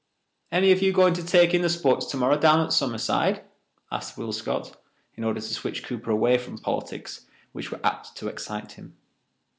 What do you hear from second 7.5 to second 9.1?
which were apt to excite him.